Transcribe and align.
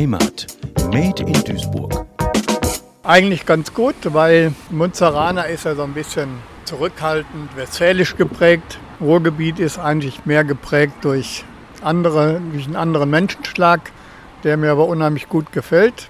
Heimat. 0.00 0.46
Made 0.94 1.22
in 1.24 1.44
Duisburg. 1.44 2.06
Eigentlich 3.02 3.44
ganz 3.44 3.74
gut, 3.74 3.94
weil 4.04 4.54
Münzeraner 4.70 5.48
ist 5.48 5.66
ja 5.66 5.74
so 5.74 5.82
ein 5.82 5.92
bisschen 5.92 6.38
zurückhaltend, 6.64 7.54
westfälisch 7.54 8.16
geprägt. 8.16 8.78
Ruhrgebiet 8.98 9.58
ist 9.58 9.78
eigentlich 9.78 10.24
mehr 10.24 10.42
geprägt 10.42 10.94
durch, 11.02 11.44
andere, 11.82 12.40
durch 12.50 12.64
einen 12.64 12.76
anderen 12.76 13.10
Menschenschlag, 13.10 13.92
der 14.42 14.56
mir 14.56 14.72
aber 14.72 14.86
unheimlich 14.86 15.28
gut 15.28 15.52
gefällt. 15.52 16.08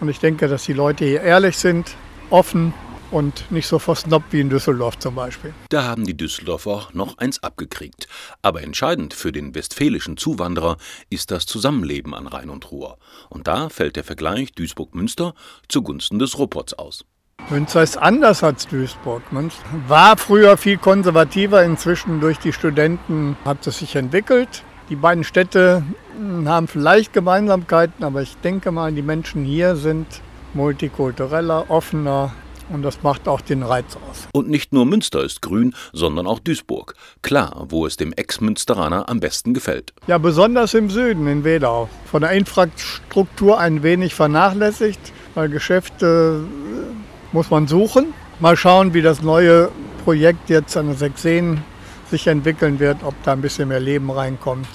Und 0.00 0.08
ich 0.08 0.18
denke, 0.18 0.48
dass 0.48 0.64
die 0.64 0.72
Leute 0.72 1.04
hier 1.04 1.20
ehrlich 1.20 1.56
sind, 1.56 1.94
offen 2.30 2.74
und 3.14 3.50
nicht 3.52 3.68
so 3.68 3.78
versnobbt 3.78 4.32
wie 4.32 4.40
in 4.40 4.50
Düsseldorf 4.50 4.98
zum 4.98 5.14
Beispiel. 5.14 5.54
Da 5.68 5.84
haben 5.84 6.04
die 6.04 6.16
Düsseldorfer 6.16 6.88
noch 6.92 7.16
eins 7.18 7.42
abgekriegt. 7.42 8.08
Aber 8.42 8.62
entscheidend 8.62 9.14
für 9.14 9.30
den 9.30 9.54
westfälischen 9.54 10.16
Zuwanderer 10.16 10.76
ist 11.10 11.30
das 11.30 11.46
Zusammenleben 11.46 12.12
an 12.12 12.26
Rhein 12.26 12.50
und 12.50 12.72
Ruhr. 12.72 12.98
Und 13.30 13.46
da 13.46 13.68
fällt 13.68 13.94
der 13.94 14.02
Vergleich 14.02 14.52
Duisburg-Münster 14.52 15.34
zugunsten 15.68 16.18
des 16.18 16.38
Ruhrpots 16.38 16.74
aus. 16.74 17.04
Münster 17.50 17.84
ist 17.84 17.96
anders 17.96 18.42
als 18.42 18.66
Duisburg. 18.66 19.32
Münster 19.32 19.62
war 19.86 20.16
früher 20.16 20.56
viel 20.56 20.78
konservativer, 20.78 21.62
inzwischen 21.62 22.20
durch 22.20 22.38
die 22.40 22.52
Studenten 22.52 23.36
hat 23.44 23.64
es 23.66 23.78
sich 23.78 23.94
entwickelt. 23.94 24.64
Die 24.88 24.96
beiden 24.96 25.22
Städte 25.22 25.84
hm, 26.16 26.48
haben 26.48 26.66
vielleicht 26.66 27.12
Gemeinsamkeiten, 27.12 28.04
aber 28.04 28.22
ich 28.22 28.36
denke 28.38 28.72
mal, 28.72 28.92
die 28.92 29.02
Menschen 29.02 29.44
hier 29.44 29.76
sind 29.76 30.06
multikultureller, 30.52 31.70
offener, 31.70 32.32
und 32.70 32.82
das 32.82 33.02
macht 33.02 33.28
auch 33.28 33.40
den 33.40 33.62
Reiz 33.62 33.96
aus. 33.96 34.28
Und 34.32 34.48
nicht 34.48 34.72
nur 34.72 34.86
Münster 34.86 35.22
ist 35.22 35.42
grün, 35.42 35.74
sondern 35.92 36.26
auch 36.26 36.38
Duisburg. 36.38 36.94
Klar, 37.22 37.66
wo 37.68 37.86
es 37.86 37.96
dem 37.96 38.12
Ex-Münsteraner 38.12 39.08
am 39.08 39.20
besten 39.20 39.54
gefällt. 39.54 39.92
Ja, 40.06 40.18
besonders 40.18 40.74
im 40.74 40.90
Süden, 40.90 41.26
in 41.26 41.44
Wedau. 41.44 41.88
Von 42.10 42.22
der 42.22 42.32
Infrastruktur 42.32 43.58
ein 43.58 43.82
wenig 43.82 44.14
vernachlässigt, 44.14 45.12
weil 45.34 45.48
Geschäfte 45.48 46.44
äh, 46.44 47.34
muss 47.34 47.50
man 47.50 47.66
suchen. 47.66 48.14
Mal 48.40 48.56
schauen, 48.56 48.94
wie 48.94 49.02
das 49.02 49.22
neue 49.22 49.70
Projekt 50.04 50.50
jetzt 50.50 50.76
an 50.76 50.86
der 50.86 50.96
Sechseen 50.96 51.62
sich 52.10 52.26
entwickeln 52.26 52.78
wird, 52.78 52.98
ob 53.02 53.14
da 53.24 53.32
ein 53.32 53.40
bisschen 53.40 53.68
mehr 53.68 53.80
Leben 53.80 54.10
reinkommt. 54.10 54.68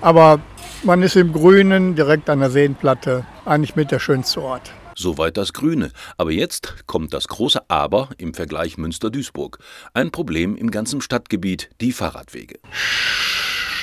Aber 0.00 0.40
man 0.82 1.02
ist 1.02 1.16
im 1.16 1.32
Grünen, 1.32 1.94
direkt 1.94 2.28
an 2.30 2.40
der 2.40 2.50
Seenplatte, 2.50 3.24
eigentlich 3.44 3.76
mit 3.76 3.90
der 3.90 3.98
schönste 3.98 4.42
Ort. 4.42 4.72
Soweit 4.98 5.36
das 5.36 5.52
Grüne. 5.52 5.92
Aber 6.16 6.32
jetzt 6.32 6.86
kommt 6.86 7.12
das 7.12 7.28
große 7.28 7.68
Aber 7.68 8.08
im 8.16 8.32
Vergleich 8.32 8.78
Münster-Duisburg. 8.78 9.58
Ein 9.92 10.10
Problem 10.10 10.56
im 10.56 10.70
ganzen 10.70 11.02
Stadtgebiet, 11.02 11.68
die 11.82 11.92
Fahrradwege. 11.92 12.58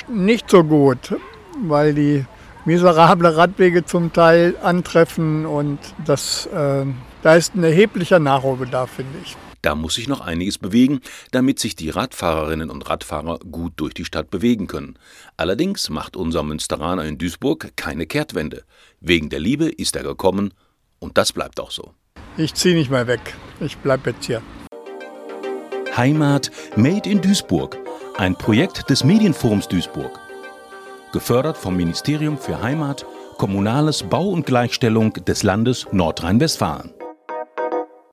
Nicht 0.08 0.50
so 0.50 0.64
gut, 0.64 1.14
weil 1.62 1.94
die 1.94 2.26
miserable 2.64 3.36
Radwege 3.36 3.84
zum 3.84 4.12
Teil 4.12 4.56
antreffen 4.60 5.46
und 5.46 5.78
das, 6.04 6.46
äh, 6.46 6.84
da 7.22 7.36
ist 7.36 7.54
ein 7.54 7.62
erheblicher 7.62 8.18
Nachholbedarf, 8.18 8.90
finde 8.90 9.18
ich. 9.22 9.36
Da 9.62 9.74
muss 9.74 9.94
sich 9.94 10.08
noch 10.08 10.20
einiges 10.20 10.58
bewegen, 10.58 11.00
damit 11.30 11.58
sich 11.58 11.74
die 11.74 11.88
Radfahrerinnen 11.90 12.68
und 12.68 12.90
Radfahrer 12.90 13.38
gut 13.38 13.74
durch 13.76 13.94
die 13.94 14.04
Stadt 14.04 14.30
bewegen 14.30 14.66
können. 14.66 14.98
Allerdings 15.38 15.88
macht 15.88 16.16
unser 16.16 16.42
Münsteraner 16.42 17.04
in 17.04 17.16
Duisburg 17.16 17.72
keine 17.76 18.06
Kehrtwende. 18.06 18.64
Wegen 19.00 19.30
der 19.30 19.40
Liebe 19.40 19.66
ist 19.68 19.96
er 19.96 20.02
gekommen 20.02 20.52
und 20.98 21.18
das 21.18 21.32
bleibt 21.32 21.60
auch 21.60 21.70
so. 21.70 21.92
Ich 22.36 22.54
ziehe 22.54 22.74
nicht 22.74 22.90
mehr 22.90 23.06
weg. 23.06 23.34
Ich 23.60 23.76
bleibe 23.78 24.10
jetzt 24.10 24.24
hier. 24.24 24.42
Heimat 25.96 26.50
Made 26.76 27.08
in 27.08 27.20
Duisburg. 27.20 27.78
Ein 28.16 28.36
Projekt 28.36 28.88
des 28.90 29.04
Medienforums 29.04 29.68
Duisburg. 29.68 30.18
Gefördert 31.12 31.56
vom 31.56 31.76
Ministerium 31.76 32.38
für 32.38 32.60
Heimat, 32.62 33.04
Kommunales 33.38 34.02
Bau 34.02 34.28
und 34.28 34.46
Gleichstellung 34.46 35.12
des 35.12 35.42
Landes 35.42 35.86
Nordrhein-Westfalen. 35.92 36.93